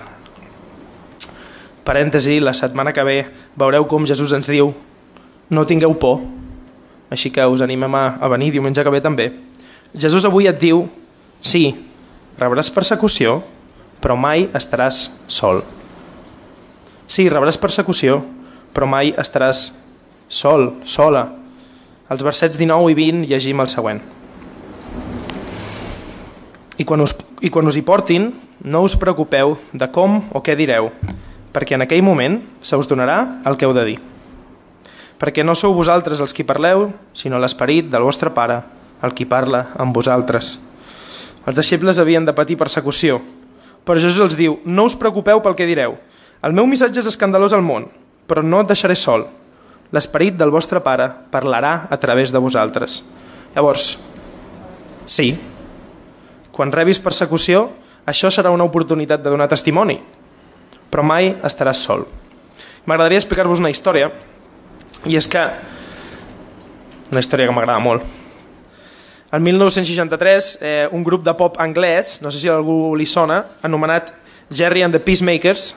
[1.86, 3.18] parèntesi, la setmana que ve
[3.58, 4.72] veureu com Jesús ens diu
[5.50, 6.22] no tingueu por,
[7.10, 9.28] així que us animem a, a venir diumenge que ve també.
[9.94, 10.86] Jesús avui et diu,
[11.38, 11.68] sí,
[12.40, 13.38] rebràs persecució,
[14.02, 15.62] però mai estaràs sol.
[17.06, 18.18] Sí, rebràs persecució,
[18.74, 19.68] però mai estaràs
[20.28, 21.28] sol, sola.
[22.10, 24.02] Els versets 19 i 20 llegim el següent.
[26.76, 28.28] I quan, us, I quan us hi portin,
[28.66, 30.90] no us preocupeu de com o què direu,
[31.54, 33.96] perquè en aquell moment se us donarà el que heu de dir.
[35.16, 38.60] Perquè no sou vosaltres els qui parleu, sinó l'esperit del vostre Pare,
[39.00, 40.58] el qui parla amb vosaltres.
[41.46, 43.22] Els deixebles havien de patir persecució,
[43.86, 45.94] però Jesús els diu, no us preocupeu pel que direu.
[46.44, 47.88] El meu missatge és escandalós al món,
[48.28, 49.24] però no et deixaré sol.
[49.94, 53.00] L'esperit del vostre Pare parlarà a través de vosaltres.
[53.54, 53.94] Llavors,
[55.06, 55.30] sí,
[56.52, 57.70] quan rebis persecució,
[58.06, 59.96] això serà una oportunitat de donar testimoni,
[60.90, 62.04] però mai estaràs sol.
[62.86, 64.10] M'agradaria explicar-vos una història,
[65.06, 65.42] i és que...
[67.12, 68.02] Una història que m'agrada molt.
[69.34, 74.12] El 1963, eh, un grup de pop anglès, no sé si algú li sona, anomenat
[74.50, 75.74] Jerry and the Peacemakers,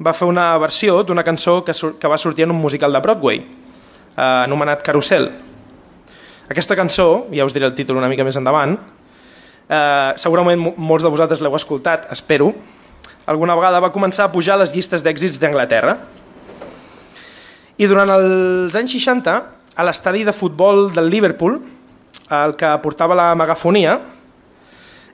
[0.00, 3.42] va fer una versió d'una cançó que, que va sortir en un musical de Broadway,
[3.42, 5.28] eh, anomenat Carusel.
[6.48, 8.76] Aquesta cançó, ja us diré el títol una mica més endavant,
[9.68, 12.52] eh, segurament molts de vosaltres l'heu escoltat, espero,
[13.26, 15.96] alguna vegada va començar a pujar a les llistes d'èxits d'Anglaterra.
[17.78, 19.36] I durant els anys 60,
[19.74, 21.60] a l'estadi de futbol del Liverpool,
[22.32, 23.98] el que portava la megafonia,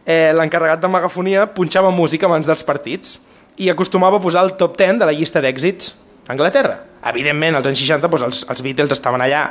[0.04, 3.18] eh, l'encarregat de megafonia punxava música abans dels partits
[3.58, 5.90] i acostumava a posar el top 10 de la llista d'èxits
[6.28, 6.78] a Anglaterra.
[7.10, 9.48] Evidentment, als anys 60 doncs, els, els Beatles estaven allà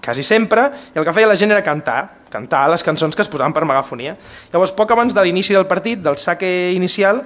[0.00, 3.28] quasi sempre, i el que feia la gent era cantar, cantar les cançons que es
[3.28, 4.14] posaven per megafonia.
[4.52, 7.20] Llavors, poc abans de l'inici del partit, del saque inicial,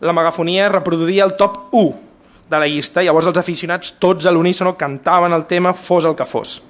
[0.00, 1.90] la megafonia reproduïa el top 1
[2.50, 6.26] de la llista, llavors els aficionats tots a l'unísono cantaven el tema fos el que
[6.26, 6.60] fos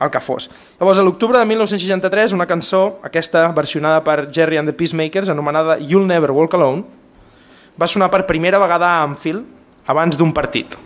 [0.00, 0.48] el que fos.
[0.78, 5.78] Llavors, a l'octubre de 1963, una cançó, aquesta versionada per Jerry and the Peacemakers, anomenada
[5.78, 6.84] You'll Never Walk Alone,
[7.78, 9.44] va sonar per primera vegada a Anfield
[9.86, 10.76] abans d'un partit,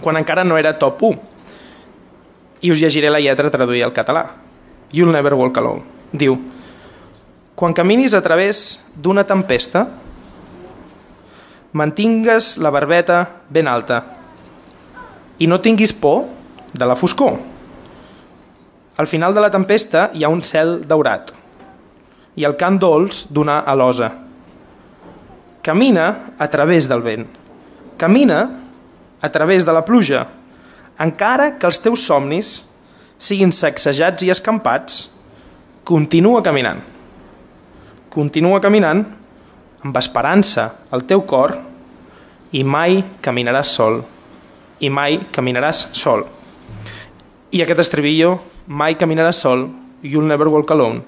[0.00, 1.18] quan encara no era top 1.
[2.64, 4.24] I us llegiré la lletra traduïda al català.
[4.92, 5.82] You'll Never Walk Alone.
[6.12, 6.36] Diu,
[7.54, 9.88] quan caminis a través d'una tempesta,
[11.74, 13.18] mantingues la barbeta
[13.50, 14.04] ben alta
[15.42, 16.24] i no tinguis por
[16.72, 17.38] de la foscor.
[18.96, 21.32] Al final de la tempesta hi ha un cel daurat
[22.38, 24.23] i el cant dolç d'una alosa.
[25.64, 27.24] Camina a través del vent.
[27.96, 28.60] Camina
[29.22, 30.26] a través de la pluja.
[31.00, 32.50] Encara que els teus somnis
[33.16, 34.98] siguin sacsejats i escampats,
[35.88, 36.82] continua caminant.
[38.12, 39.06] Continua caminant
[39.80, 41.56] amb esperança al teu cor
[42.52, 44.02] i mai caminaràs sol.
[44.84, 46.28] I mai caminaràs sol.
[47.56, 48.36] I aquest estribillo
[48.68, 49.70] mai caminaràs sol,
[50.04, 51.00] you'll never walk alone,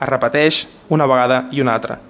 [0.00, 2.07] es repeteix una vegada i una altra.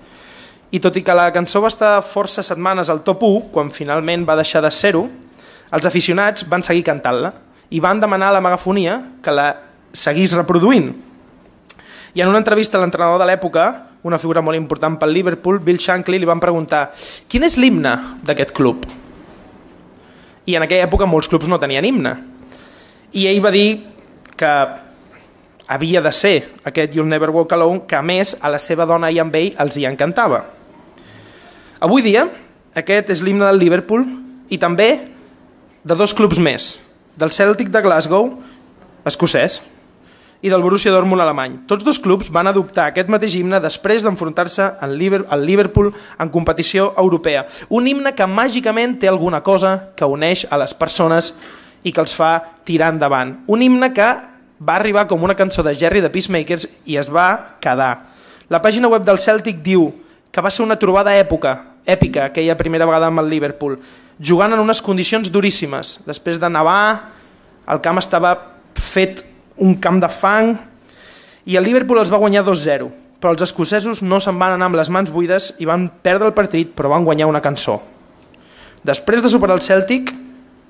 [0.71, 4.27] I tot i que la cançó va estar força setmanes al top 1, quan finalment
[4.29, 5.07] va deixar de ser-ho,
[5.73, 7.33] els aficionats van seguir cantant-la
[7.73, 9.49] i van demanar a la megafonia que la
[9.93, 10.91] seguís reproduint.
[12.15, 13.67] I en una entrevista a l'entrenador de l'època,
[14.03, 16.89] una figura molt important pel Liverpool, Bill Shankly, li van preguntar
[17.29, 18.85] quin és l'himne d'aquest club?
[20.49, 22.15] I en aquella època molts clubs no tenien himne.
[23.13, 23.69] I ell va dir
[24.37, 24.53] que
[25.69, 29.11] havia de ser aquest You'll Never Walk Alone, que a més a la seva dona
[29.13, 30.58] i amb ell els hi encantava.
[31.79, 32.25] Avui dia,
[32.75, 34.03] aquest és l'himne del Liverpool
[34.51, 34.89] i també
[35.87, 36.73] de dos clubs més,
[37.15, 38.33] del Celtic de Glasgow,
[39.07, 39.61] escocès,
[40.43, 41.55] i del Borussia Dortmund alemany.
[41.71, 47.45] Tots dos clubs van adoptar aquest mateix himne després d'enfrontar-se al Liverpool en competició europea.
[47.71, 51.33] Un himne que màgicament té alguna cosa que uneix a les persones
[51.87, 52.33] i que els fa
[52.67, 53.37] tirar endavant.
[53.47, 54.11] Un himne que
[54.59, 57.95] va arribar com una cançó de Jerry de Peacemakers i es va quedar.
[58.51, 59.93] La pàgina web del Celtic diu
[60.31, 63.79] que va ser una trobada època, èpica aquella primera vegada amb el Liverpool,
[64.21, 65.99] jugant en unes condicions duríssimes.
[66.07, 67.11] Després de nevar,
[67.69, 68.35] el camp estava
[68.79, 69.25] fet
[69.59, 70.55] un camp de fang
[71.49, 74.79] i el Liverpool els va guanyar 2-0, però els escocesos no se'n van anar amb
[74.79, 77.81] les mans buides i van perdre el partit, però van guanyar una cançó.
[78.87, 80.13] Després de superar el Celtic,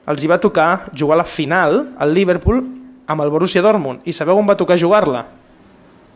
[0.09, 2.63] els hi va tocar jugar la final al Liverpool
[3.09, 4.07] amb el Borussia Dortmund.
[4.09, 5.27] I sabeu on va tocar jugar-la?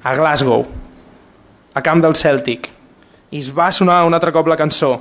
[0.02, 0.64] A Glasgow,
[1.74, 2.70] a camp del Celtic.
[3.32, 4.92] I es va sonar un altre cop la cançó.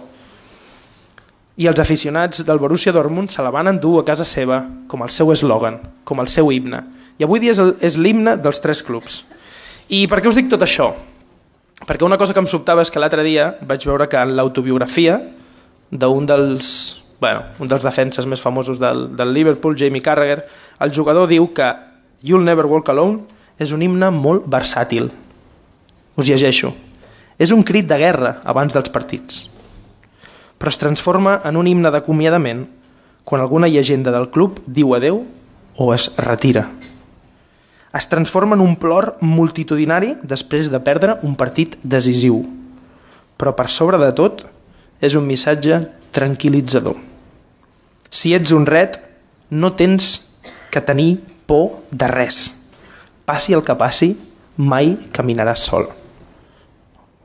[1.59, 5.11] I els aficionats del Borussia Dortmund se la van endur a casa seva com el
[5.11, 6.79] seu eslògan, com el seu himne.
[7.19, 9.21] I avui dia és l'himne dels tres clubs.
[9.91, 10.93] I per què us dic tot això?
[11.85, 15.17] Perquè una cosa que em sobtava és que l'altre dia vaig veure que en l'autobiografia
[15.91, 16.69] d'un dels,
[17.19, 20.45] bueno, un dels defenses més famosos del, del Liverpool, Jamie Carragher,
[20.79, 21.73] el jugador diu que
[22.23, 23.25] You'll Never Walk Alone
[23.59, 25.11] és un himne molt versàtil.
[26.15, 26.71] Us llegeixo.
[27.37, 29.45] És un crit de guerra abans dels partits,
[30.57, 32.65] però es transforma en un himne d'acomiadament
[33.23, 35.23] quan alguna llegenda del club diu adeu
[35.77, 36.67] o es retira.
[37.93, 42.39] Es transforma en un plor multitudinari després de perdre un partit decisiu.
[43.35, 44.45] Però per sobre de tot,
[45.01, 45.81] és un missatge
[46.15, 46.95] tranquil·litzador.
[48.11, 48.99] Si ets un ret,
[49.49, 50.37] no tens
[50.71, 52.43] que tenir por de res.
[53.25, 54.13] Passi el que passi,
[54.55, 55.89] mai caminaràs sol.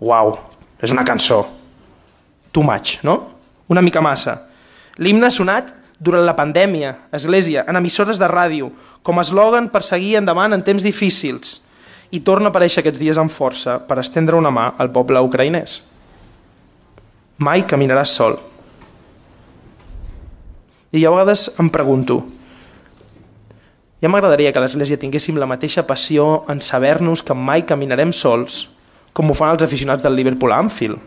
[0.00, 0.35] Uau,
[0.82, 1.44] és una cançó.
[2.52, 3.16] Too much, no?
[3.68, 4.42] Una mica massa.
[5.00, 8.70] L'himne ha sonat durant la pandèmia, església, en emissores de ràdio,
[9.02, 11.62] com a eslògan per seguir endavant en temps difícils,
[12.12, 15.80] i torna a aparèixer aquests dies amb força per estendre una mà al poble ucraïnès.
[17.38, 18.38] Mai caminaràs sol.
[20.92, 22.22] I a vegades em pregunto,
[24.00, 28.66] ja m'agradaria que l'Església tinguéssim la mateixa passió en saber-nos que mai caminarem sols,
[29.16, 31.00] com ho fan els aficionats del Liverpool Anfield.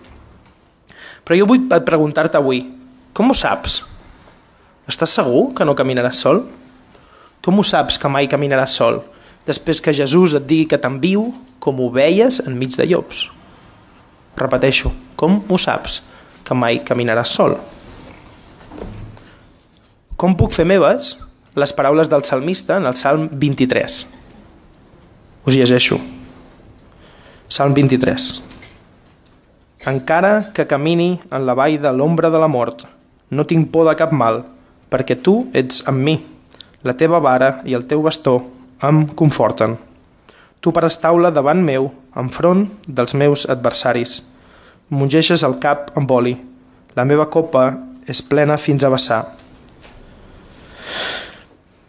[1.22, 2.64] Però jo vull preguntar-te avui,
[3.14, 3.84] com ho saps?
[4.90, 6.42] Estàs segur que no caminaràs sol?
[7.46, 9.04] Com ho saps que mai caminaràs sol,
[9.46, 11.30] després que Jesús et digui que t'enviu
[11.62, 13.28] com ovelles enmig de llops?
[14.40, 16.02] Repeteixo, com ho saps
[16.48, 17.60] que mai caminaràs sol?
[20.20, 21.14] Com puc fer meves
[21.56, 24.06] les paraules del salmista en el Salm 23?
[25.46, 26.19] Us llegeixo.
[27.50, 28.44] Salm 23.
[29.90, 32.84] Encara que camini en la vall de l'ombra de la mort,
[33.34, 34.44] no tinc por de cap mal,
[34.94, 36.14] perquè tu ets amb mi.
[36.86, 38.36] La teva vara i el teu bastó
[38.86, 39.80] em conforten.
[40.62, 44.20] Tu pares taula davant meu, enfront dels meus adversaris.
[44.94, 46.36] Mungeixes el cap amb oli.
[46.94, 47.66] La meva copa
[48.06, 49.24] és plena fins a vessar.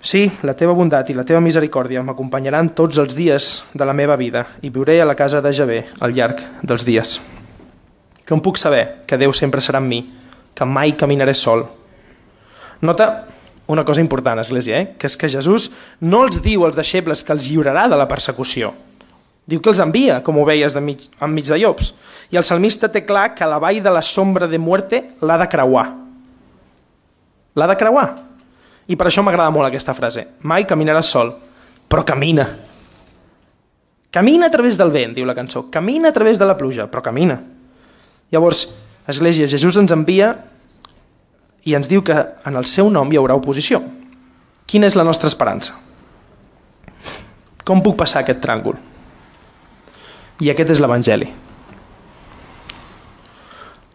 [0.01, 4.17] Sí, la teva bondat i la teva misericòrdia m'acompanyaran tots els dies de la meva
[4.17, 7.19] vida i viuré a la casa de Javé al llarg dels dies.
[8.25, 10.01] Que em puc saber que Déu sempre serà amb mi,
[10.57, 11.67] que mai caminaré sol.
[12.81, 13.11] Nota
[13.69, 14.95] una cosa important, Església, eh?
[14.97, 15.69] que és que Jesús
[16.01, 18.73] no els diu als deixebles que els lliurarà de la persecució.
[19.45, 21.93] Diu que els envia, com ho veies, de mig, enmig de llops.
[22.33, 25.49] I el salmista té clar que la vall de la sombra de muerte l'ha de
[25.53, 25.87] creuar.
[27.55, 28.09] L'ha de creuar.
[28.89, 30.27] I per això m'agrada molt aquesta frase.
[30.43, 31.35] Mai caminaràs sol,
[31.89, 32.47] però camina.
[34.11, 35.69] Camina a través del vent, diu la cançó.
[35.71, 37.39] Camina a través de la pluja, però camina.
[38.31, 38.67] Llavors,
[39.11, 40.33] Església, Jesús ens envia
[41.67, 42.17] i ens diu que
[42.47, 43.83] en el seu nom hi haurà oposició.
[44.71, 45.75] Quina és la nostra esperança?
[47.67, 48.79] Com puc passar aquest tràngol?
[50.41, 51.29] I aquest és l'Evangeli.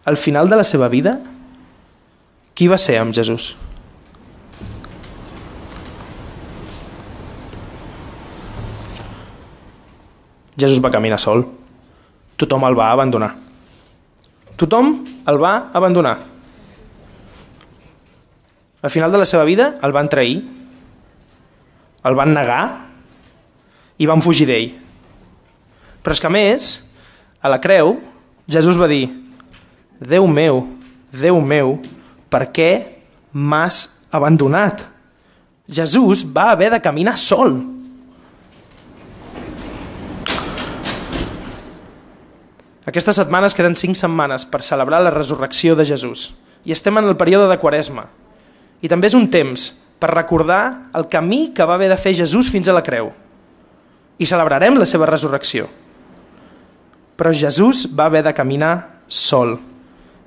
[0.06, 1.16] Al final de la seva vida,
[2.54, 3.54] qui va ser amb Jesús?
[10.56, 11.44] Jesús va caminar sol.
[12.36, 13.34] Tothom el va abandonar.
[14.56, 16.16] Tothom el va abandonar.
[18.82, 20.40] Al final de la seva vida el van trair,
[22.06, 22.62] el van negar
[23.98, 24.72] i van fugir d'ell.
[26.04, 26.68] Però és que a més,
[27.42, 27.96] a la creu,
[28.46, 29.08] Jesús va dir
[29.98, 30.60] Déu meu,
[31.10, 31.78] Déu meu,
[32.30, 32.70] per què
[33.32, 34.84] m'has abandonat?
[35.66, 37.56] Jesús va haver de caminar sol.
[42.86, 46.28] Aquestes setmanes queden cinc setmanes per celebrar la resurrecció de Jesús
[46.66, 48.04] i estem en el període de Quaresma.
[48.78, 52.50] I també és un temps per recordar el camí que va haver de fer Jesús
[52.52, 53.10] fins a la creu.
[54.18, 55.66] I celebrarem la seva resurrecció.
[57.18, 59.56] Però Jesús va haver de caminar sol.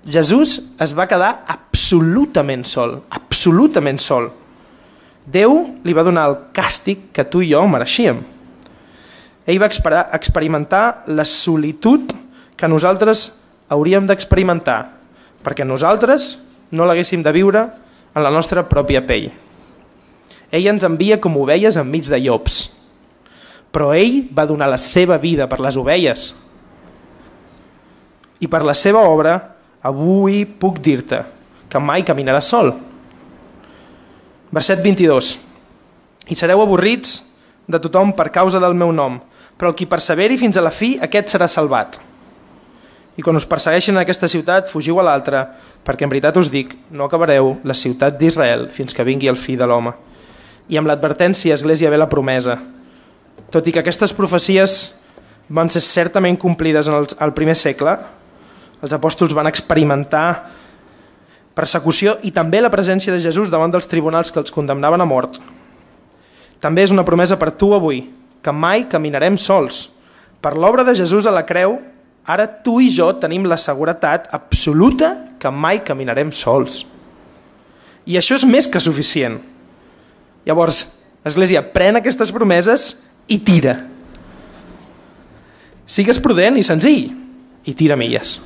[0.04, 4.32] Jesús es va quedar absolutament sol, absolutament sol.
[5.24, 8.20] Déu li va donar el càstig que tu i jo mereixíem.
[9.48, 12.12] Ell va experimentar la solitud
[12.60, 14.92] que nosaltres hauríem d'experimentar,
[15.40, 16.34] perquè nosaltres
[16.76, 17.62] no l'haguéssim de viure
[18.12, 19.30] en la nostra pròpia pell.
[20.52, 22.58] Ell ens envia com ovelles enmig de llops,
[23.72, 26.26] però ell va donar la seva vida per les ovelles.
[28.44, 29.38] I per la seva obra,
[29.80, 31.22] avui puc dir-te
[31.70, 32.74] que mai caminaràs sol.
[34.52, 35.32] Verset 22.
[36.28, 37.16] I sereu avorrits
[37.70, 39.22] de tothom per causa del meu nom,
[39.56, 42.09] però el qui perseveri fins a la fi, aquest serà salvat
[43.20, 45.42] i quan us persegueixin en aquesta ciutat, fugiu a l'altra,
[45.84, 49.60] perquè en veritat us dic, no acabareu la ciutat d'Israel fins que vingui el fill
[49.60, 49.92] de l'home.
[50.72, 52.56] I amb l'advertència, Església, ve la promesa.
[53.52, 54.78] Tot i que aquestes profecies
[55.50, 57.98] van ser certament complides en el, el primer segle,
[58.80, 60.30] els apòstols van experimentar
[61.58, 65.42] persecució i també la presència de Jesús davant dels tribunals que els condemnaven a mort.
[66.64, 68.06] També és una promesa per tu avui,
[68.40, 69.90] que mai caminarem sols.
[70.40, 71.82] Per l'obra de Jesús a la creu,
[72.26, 76.84] ara tu i jo tenim la seguretat absoluta que mai caminarem sols.
[78.06, 79.38] I això és més que suficient.
[80.48, 82.94] Llavors, Església, pren aquestes promeses
[83.28, 83.76] i tira.
[85.90, 87.10] Sigues prudent i senzill
[87.68, 88.38] i tira milles.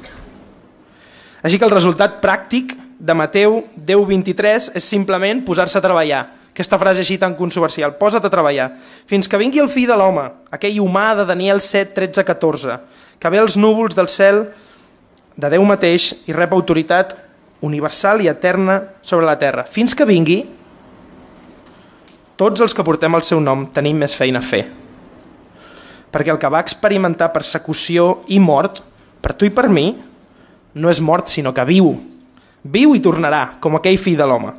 [1.44, 6.24] Així que el resultat pràctic de Mateu 10.23 és simplement posar-se a treballar.
[6.54, 7.96] Aquesta frase així tan controversial.
[8.00, 8.72] Posa't a treballar.
[9.10, 12.78] Fins que vingui el fill de l'home, aquell humà de Daniel 7, 13, 14,
[13.24, 14.50] que ve als núvols del cel
[15.40, 17.14] de Déu mateix i rep autoritat
[17.64, 19.64] universal i eterna sobre la terra.
[19.64, 20.42] Fins que vingui,
[22.36, 24.66] tots els que portem el seu nom tenim més feina a fer.
[26.12, 28.82] Perquè el que va experimentar persecució i mort,
[29.24, 29.94] per tu i per mi,
[30.76, 31.94] no és mort, sinó que viu.
[32.64, 34.52] Viu i tornarà, com aquell fill de l'home.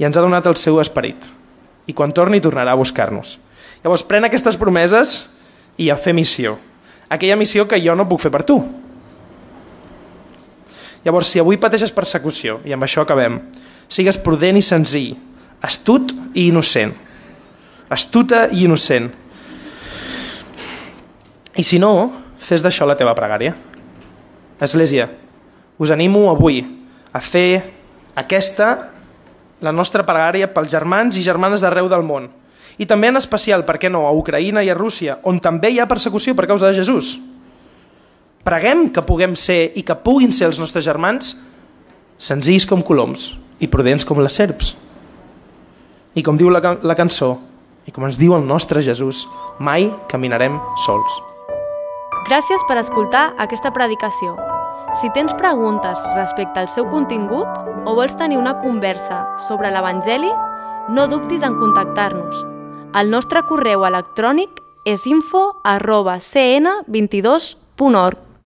[0.00, 1.28] I ens ha donat el seu esperit.
[1.84, 3.36] I quan torni, tornarà a buscar-nos.
[3.84, 5.18] Llavors, pren aquestes promeses
[5.76, 6.56] i a fer missió.
[7.08, 8.58] Aquella missió que jo no puc fer per tu.
[11.06, 13.38] Llavors, si avui pateixes persecució, i amb això acabem,
[13.86, 15.12] sigues prudent i senzill,
[15.62, 16.96] astut i innocent.
[17.94, 19.12] Astuta i innocent.
[21.54, 21.92] I si no,
[22.42, 23.54] fes d'això la teva pregària.
[24.60, 25.06] Església,
[25.78, 26.58] us animo avui
[27.14, 27.62] a fer
[28.18, 28.90] aquesta,
[29.62, 32.26] la nostra pregària pels germans i germanes d'arreu del món.
[32.78, 35.80] I també en especial, per què no, a Ucraïna i a Rússia, on també hi
[35.80, 37.16] ha persecució per causa de Jesús.
[38.46, 41.32] Preguem que puguem ser i que puguin ser els nostres germans
[42.16, 44.74] senzills com coloms i prudents com les serps.
[46.16, 47.34] I com diu la, la cançó,
[47.86, 49.24] i com ens diu el nostre Jesús,
[49.58, 51.20] mai caminarem sols.
[52.26, 54.34] Gràcies per escoltar aquesta predicació.
[54.98, 57.46] Si tens preguntes respecte al seu contingut
[57.86, 60.32] o vols tenir una conversa sobre l'Evangeli,
[60.88, 62.55] no dubtis en contactar-nos.
[62.96, 68.25] El nostre correu electrònic és info arroba cn22.org.